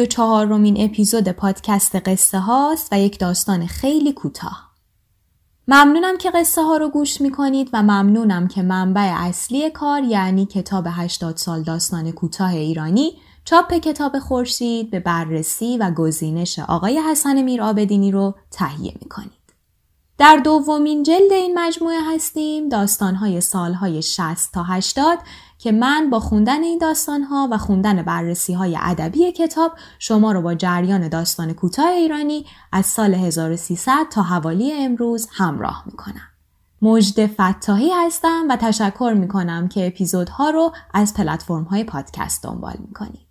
[0.00, 4.70] و چهارمین اپیزود پادکست قصه هاست و یک داستان خیلی کوتاه.
[5.68, 10.84] ممنونم که قصه ها رو گوش می‌کنید و ممنونم که منبع اصلی کار یعنی کتاب
[10.88, 13.12] 80 سال داستان کوتاه ایرانی
[13.44, 19.32] چاپ کتاب خورشید به بررسی و گزینش آقای حسن میر آبدینی رو تهیه می‌کنید.
[20.18, 25.18] در دومین جلد این مجموعه هستیم داستانهای سالهای 60 تا 80
[25.62, 30.54] که من با خوندن این داستانها و خوندن بررسی های ادبی کتاب شما رو با
[30.54, 36.28] جریان داستان کوتاه ایرانی از سال 1300 تا حوالی امروز همراه می‌کنم.
[36.82, 43.29] مجد فتاحی هستم و تشکر می‌کنم که اپیزودها رو از پلتفرم های پادکست دنبال می‌کنید.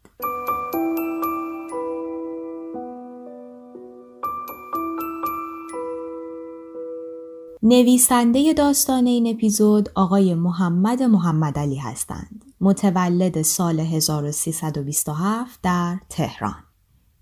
[7.63, 12.45] نویسنده داستان این اپیزود آقای محمد محمد علی هستند.
[12.61, 16.63] متولد سال 1327 در تهران.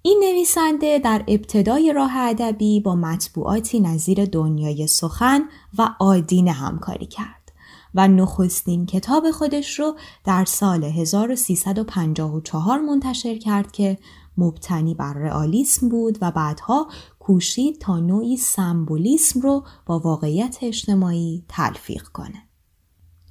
[0.02, 5.42] این نویسنده در ابتدای راه ادبی با مطبوعاتی نظیر دنیای سخن
[5.78, 7.52] و آدین همکاری کرد
[7.96, 13.98] و نخستین کتاب خودش رو در سال 1354 منتشر کرد که
[14.38, 16.88] مبتنی بر رئالیسم بود و بعدها
[17.28, 22.44] کوشید تا نوعی سمبولیسم رو با واقعیت اجتماعی تلفیق کنه.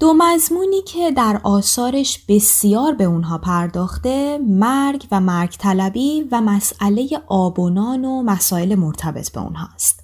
[0.01, 7.09] دو مضمونی که در آثارش بسیار به اونها پرداخته مرگ و مرگ طلبی و مسئله
[7.27, 10.01] آبونان و مسائل مرتبط به اونهاست.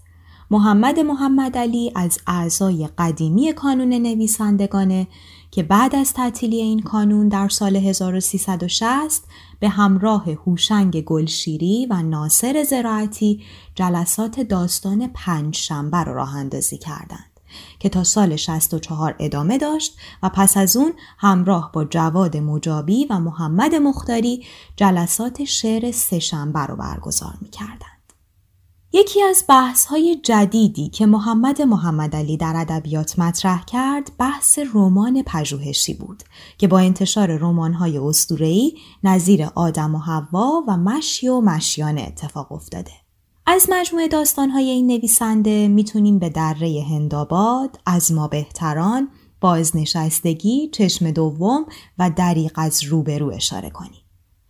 [0.50, 5.06] محمد محمد علی از اعضای قدیمی کانون نویسندگانه
[5.52, 9.24] که بعد از تعطیلی این کانون در سال 1360
[9.60, 13.42] به همراه هوشنگ گلشیری و ناصر زراعتی
[13.74, 17.30] جلسات داستان پنج شنبه را راه اندازی کردند
[17.78, 23.18] که تا سال 64 ادامه داشت و پس از اون همراه با جواد مجابی و
[23.18, 24.44] محمد مختاری
[24.76, 27.91] جلسات شعر سهشنبه را برگزار می کردن.
[28.94, 35.22] یکی از بحث های جدیدی که محمد محمد علی در ادبیات مطرح کرد بحث رمان
[35.26, 36.22] پژوهشی بود
[36.58, 42.52] که با انتشار رمان های اسطوره‌ای نظیر آدم و حوا و مشی و مشیانه اتفاق
[42.52, 42.92] افتاده.
[43.46, 44.08] از مجموعه
[44.52, 49.08] های این نویسنده می‌تونیم به دره هنداباد، از ما بهتران،
[49.40, 51.66] بازنشستگی، چشم دوم
[51.98, 54.01] و دریق از روبرو اشاره کنیم.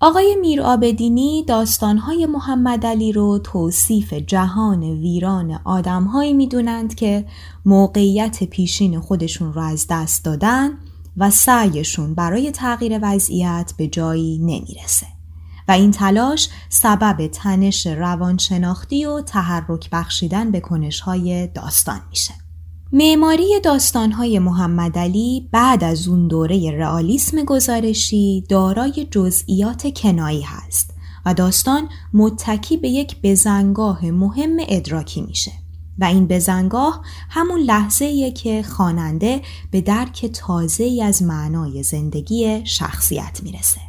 [0.04, 7.24] آقای میر آبدینی داستانهای محمد علی رو توصیف جهان ویران آدمهایی می‌دونند که
[7.64, 10.70] موقعیت پیشین خودشون رو از دست دادن
[11.16, 15.06] و سعیشون برای تغییر وضعیت به جایی نمی‌رسه
[15.68, 22.41] و این تلاش سبب تنش روانشناختی و تحرک بخشیدن به کنشهای داستان میشه.
[22.94, 30.94] معماری داستانهای محمد علی بعد از اون دوره رئالیسم گزارشی دارای جزئیات کنایی هست
[31.26, 35.52] و داستان متکی به یک بزنگاه مهم ادراکی میشه.
[35.98, 43.80] و این بزنگاه همون لحظه که خواننده به درک تازه از معنای زندگی شخصیت می‌رسه.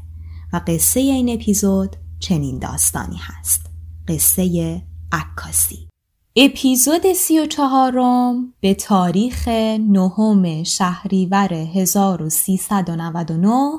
[0.53, 3.61] و قصه این اپیزود چنین داستانی هست.
[4.07, 5.93] قصه عکاسی.
[6.35, 9.47] اپیزود سی و چهارم به تاریخ
[9.80, 13.71] نهم شهریور 1399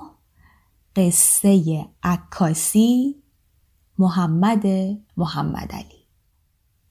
[0.97, 3.15] قصه عکاسی
[3.99, 4.67] محمد
[5.17, 6.05] محمد علی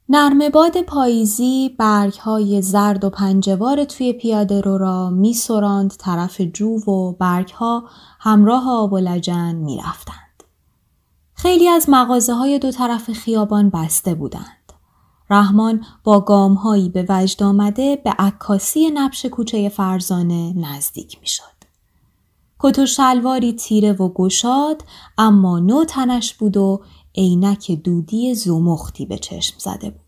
[0.09, 6.69] نرمباد پاییزی برگ های زرد و پنجوار توی پیاده رو را می سرند طرف جو
[6.69, 7.83] و برگ ها
[8.19, 10.43] همراه آب و لجن می رفتند.
[11.33, 14.62] خیلی از مغازه های دو طرف خیابان بسته بودند.
[15.33, 21.43] رحمان با گامهایی به وجد آمده به عکاسی نبش کوچه فرزانه نزدیک می شد.
[22.59, 24.83] کت و شلواری تیره و گشاد
[25.17, 26.81] اما نو تنش بود و
[27.15, 30.03] عینک دودی زمختی به چشم زده بود.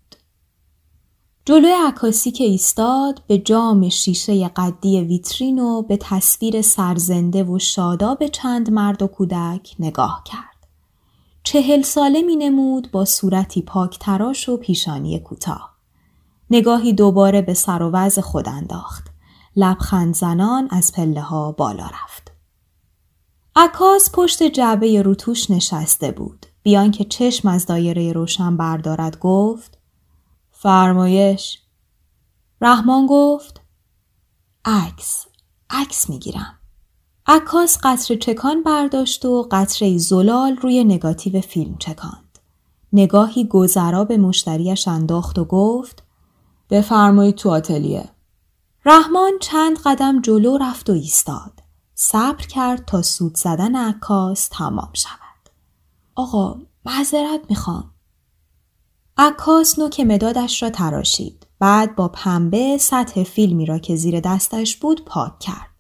[1.46, 8.28] جلوی عکاسی که ایستاد به جام شیشه قدی ویترین و به تصویر سرزنده و شاداب
[8.28, 10.55] چند مرد و کودک نگاه کرد.
[11.46, 15.76] چهل ساله می نمود با صورتی پاک تراش و پیشانی کوتاه.
[16.50, 19.08] نگاهی دوباره به سر و وضع خود انداخت.
[19.56, 22.32] لبخند زنان از پله ها بالا رفت.
[23.56, 26.46] عکاس پشت جعبه روتوش نشسته بود.
[26.64, 29.78] بیان که چشم از دایره روشن بردارد گفت
[30.52, 31.62] فرمایش
[32.62, 33.62] رحمان گفت
[34.66, 35.26] عکس
[35.70, 36.55] عکس می‌گیرم
[37.28, 42.40] عکاس قطر چکان برداشت و قطره زلال روی نگاتیو فیلم چکاند.
[42.94, 46.04] نگاهی گذرا به مشتریش انداخت و گفت
[46.70, 48.10] بفرمایید تو آتلیه.
[48.86, 51.52] رحمان چند قدم جلو رفت و ایستاد.
[51.96, 55.50] صبر کرد تا سود زدن عکاس تمام شود.
[56.16, 56.56] آقا
[56.86, 57.92] معذرت می‌خوام.
[59.18, 61.48] عکاس نوک مدادش را تراشید.
[61.60, 65.75] بعد با پنبه سطح فیلمی را که زیر دستش بود پاک کرد.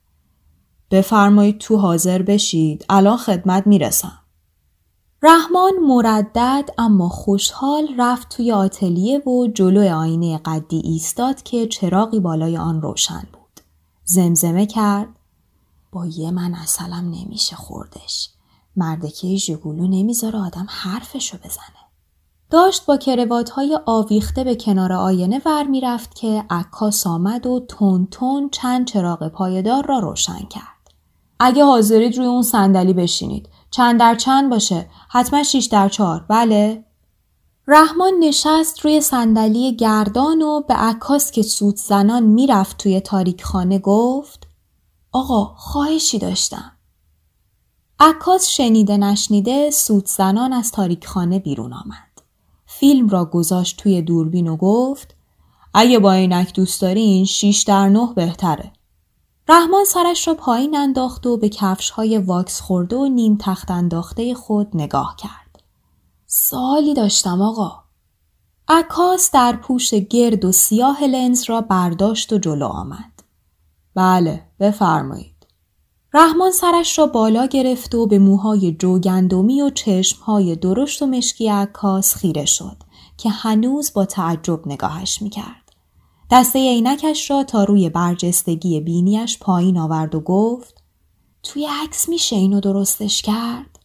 [0.95, 2.85] بفرمایید تو حاضر بشید.
[2.89, 4.19] الان خدمت می‌رسم.
[5.23, 12.57] رحمان مردد اما خوشحال رفت توی آتلیه و جلوی آینه قدی ایستاد که چراغی بالای
[12.57, 13.59] آن روشن بود.
[14.03, 15.09] زمزمه کرد
[15.91, 18.29] با یه من اصلم نمیشه خوردش.
[18.75, 21.85] مردکه ژگولو نمی‌ذاره آدم حرفشو بزنه.
[22.49, 28.07] داشت با کروات های آویخته به کنار آینه ور می‌رفت که عکاس آمد و تون
[28.11, 30.74] تون چند چراغ پایدار را روشن کرد.
[31.45, 33.49] اگه حاضرید روی اون صندلی بشینید.
[33.71, 34.89] چند در چند باشه.
[35.09, 36.25] حتما شیش در چهار.
[36.29, 36.85] بله؟
[37.67, 43.79] رحمان نشست روی صندلی گردان و به عکاس که سود زنان می‌رفت توی تاریک خانه
[43.79, 44.47] گفت
[45.11, 46.71] آقا خواهشی داشتم.
[47.99, 52.21] عکاس شنیده نشنیده سود زنان از تاریک خانه بیرون آمد.
[52.65, 55.15] فیلم را گذاشت توی دوربین و گفت
[55.73, 58.71] اگه با عینک دوست دارین شیش در نه بهتره.
[59.49, 64.33] رحمان سرش را پایین انداخت و به کفش های واکس خورده و نیم تخت انداخته
[64.33, 65.63] خود نگاه کرد.
[66.25, 67.71] سالی داشتم آقا.
[68.67, 73.23] عکاس در پوش گرد و سیاه لنز را برداشت و جلو آمد.
[73.95, 75.35] بله بفرمایید.
[76.13, 82.15] رحمان سرش را بالا گرفت و به موهای جوگندمی و چشمهای درشت و مشکی عکاس
[82.15, 82.77] خیره شد
[83.17, 85.64] که هنوز با تعجب نگاهش می‌کرد.
[86.31, 90.83] دسته عینکش را تا روی برجستگی بینیش پایین آورد و گفت
[91.43, 93.79] توی عکس میشه اینو درستش کرد؟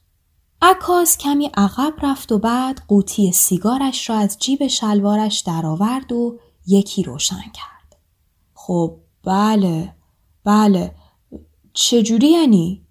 [0.62, 7.02] عکاس کمی عقب رفت و بعد قوطی سیگارش را از جیب شلوارش درآورد و یکی
[7.02, 8.00] روشن کرد.
[8.54, 9.94] خب بله
[10.44, 10.94] بله
[11.72, 12.86] چجوری یعنی؟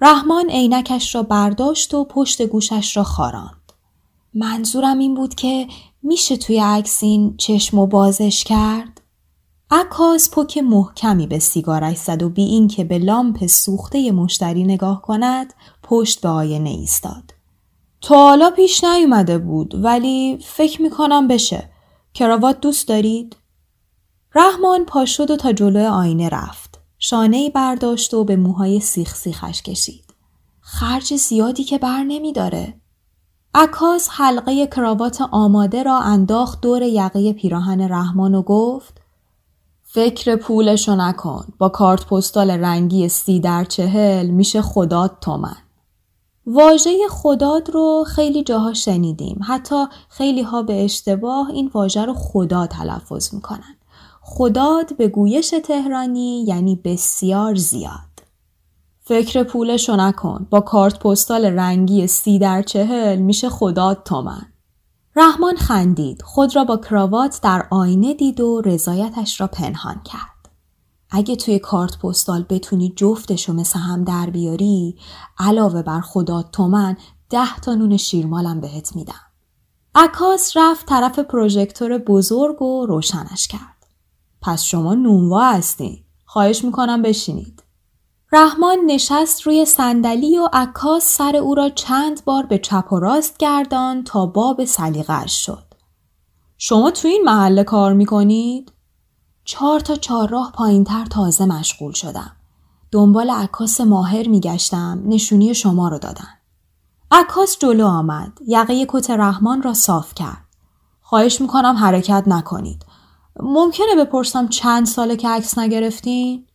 [0.00, 3.72] رحمان عینکش را برداشت و پشت گوشش را خاراند.
[4.34, 5.68] منظورم این بود که
[6.06, 9.00] میشه توی عکس این چشم و بازش کرد؟
[9.70, 15.54] عکاس پک محکمی به سیگارش زد و بی اینکه به لامپ سوخته مشتری نگاه کند
[15.82, 17.34] پشت به آینه ایستاد.
[18.00, 21.70] تا حالا پیش نیومده بود ولی فکر می‌کنم بشه.
[22.14, 23.36] کراوات دوست دارید؟
[24.34, 26.80] رحمان پا شد و تا جلو آینه رفت.
[26.98, 30.14] شانه برداشت و به موهای سیخ سیخش کشید.
[30.60, 32.80] خرج زیادی که بر نمی داره.
[33.58, 39.00] عکاس حلقه کراوات آماده را انداخت دور یقه پیراهن رحمان و گفت
[39.82, 41.44] فکر پولشو نکن.
[41.58, 45.56] با کارت پستال رنگی سی در چهل میشه خداد تومن
[46.46, 49.40] واژه خداد رو خیلی جاها شنیدیم.
[49.48, 53.76] حتی خیلی ها به اشتباه این واژه رو خدا تلفظ می‌کنن.
[54.22, 58.15] خداد به گویش تهرانی یعنی بسیار زیاد.
[59.08, 60.46] فکر پولشو نکن.
[60.50, 64.46] با کارت پستال رنگی سی در چهل میشه خداد تومن.
[65.16, 66.22] رحمان خندید.
[66.22, 70.50] خود را با کراوات در آینه دید و رضایتش را پنهان کرد.
[71.10, 74.98] اگه توی کارت پستال بتونی جفتشو مثل هم در بیاری
[75.38, 76.96] علاوه بر خداد تومن
[77.30, 79.14] ده تا نون شیرمالم بهت میدم.
[79.94, 83.86] عکاس رفت طرف پروژکتور بزرگ و روشنش کرد.
[84.42, 85.98] پس شما نونوا هستین.
[86.24, 87.65] خواهش می‌کنم بشینید.
[88.32, 93.38] رحمان نشست روی صندلی و عکاس سر او را چند بار به چپ و راست
[93.38, 95.64] گردان تا باب سلیقهاش شد.
[96.58, 98.72] شما تو این محله کار می‌کنید؟
[99.44, 102.32] چهار تا چهار راه پایین تر تازه مشغول شدم.
[102.92, 106.28] دنبال عکاس ماهر میگشتم نشونی شما رو دادن.
[107.10, 108.32] عکاس جلو آمد.
[108.46, 110.44] یقه کت رحمان را صاف کرد.
[111.02, 112.86] خواهش می‌کنم حرکت نکنید.
[113.40, 116.46] ممکنه بپرسم چند ساله که عکس نگرفتین؟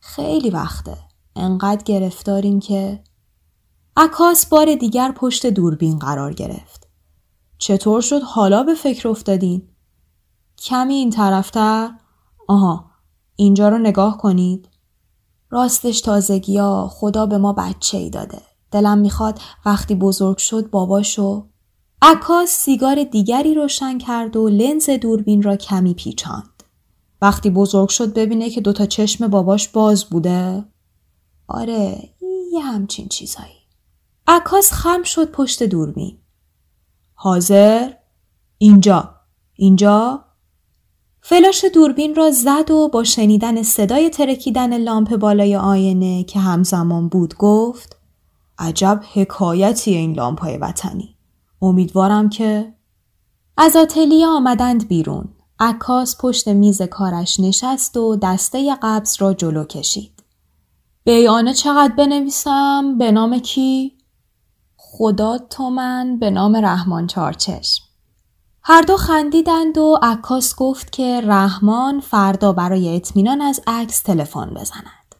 [0.00, 1.03] خیلی وقته.
[1.36, 3.02] انقدر گرفتاریم که
[3.96, 6.88] عکاس بار دیگر پشت دوربین قرار گرفت.
[7.58, 9.68] چطور شد حالا به فکر افتادین؟
[10.58, 11.90] کمی این طرفتر؟
[12.48, 12.90] آها
[13.36, 14.68] اینجا رو نگاه کنید.
[15.50, 18.42] راستش تازگی ها خدا به ما بچه ای داده.
[18.70, 21.48] دلم می‌خواد وقتی بزرگ شد باباشو
[22.02, 26.62] عکاس سیگار دیگری روشن کرد و لنز دوربین را کمی پیچاند.
[27.22, 30.64] وقتی بزرگ شد ببینه که دوتا چشم باباش باز بوده؟
[31.48, 32.10] آره
[32.52, 33.64] یه همچین چیزایی.
[34.26, 36.18] عکاس خم شد پشت دوربین.
[37.14, 37.92] حاضر؟
[38.58, 39.14] اینجا.
[39.54, 40.24] اینجا؟
[41.20, 47.34] فلاش دوربین را زد و با شنیدن صدای ترکیدن لامپ بالای آینه که همزمان بود
[47.34, 47.96] گفت
[48.58, 51.16] عجب حکایتی این لامپای وطنی.
[51.62, 52.74] امیدوارم که
[53.56, 55.28] از آتلیه آمدند بیرون.
[55.58, 60.13] عکاس پشت میز کارش نشست و دسته قبض را جلو کشید.
[61.06, 63.92] بیانه چقدر بنویسم؟ به نام کی؟
[64.76, 67.84] خدا تو من به نام رحمان چارچشم.
[68.62, 75.14] هر دو خندیدند و عکاس گفت که رحمان فردا برای اطمینان از عکس تلفن بزند.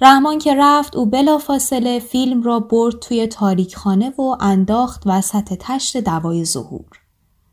[0.00, 5.96] رحمان که رفت او بلافاصله فیلم را برد توی تاریک خانه و انداخت وسط تشت
[5.96, 7.00] دوای ظهور.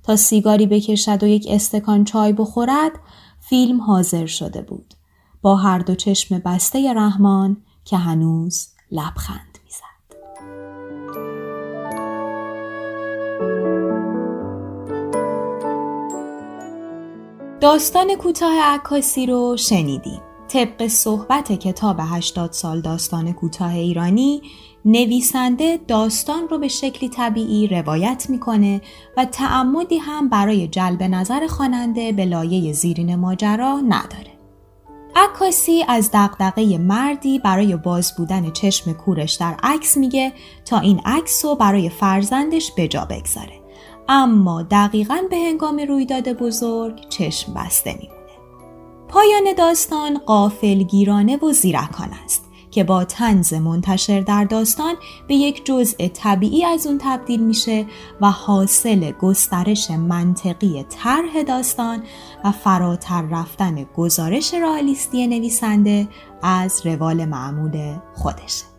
[0.04, 2.92] تا سیگاری بکشد و یک استکان چای بخورد
[3.40, 4.94] فیلم حاضر شده بود.
[5.42, 7.58] با هر دو چشم بسته رحمان
[7.88, 10.18] که هنوز لبخند می‌زد.
[17.62, 20.22] داستان کوتاه عکاسی رو شنیدیم.
[20.48, 24.42] طبق صحبت کتاب 80 سال داستان کوتاه ایرانی
[24.86, 28.82] نویسنده داستان رو به شکلی طبیعی روایت می‌کنه
[29.18, 34.37] و تعمدی هم برای جلب نظر خواننده به لایه زیرین ماجرا نداره.
[35.18, 40.34] عکاسی از دقدقه مردی برای باز بودن چشم کورش در عکس میگه
[40.66, 43.62] تا این عکس رو برای فرزندش به جا بگذاره.
[44.10, 48.18] اما دقیقا به هنگام رویداد بزرگ چشم بسته میمونه.
[49.08, 52.47] پایان داستان قافلگیرانه و زیرکان است.
[52.78, 54.96] که با تنز منتشر در داستان
[55.28, 57.86] به یک جزء طبیعی از اون تبدیل میشه
[58.22, 62.04] و حاصل گسترش منطقی طرح داستان
[62.44, 66.08] و فراتر رفتن گزارش رالیستی نویسنده
[66.42, 68.77] از روال معمول خودشه.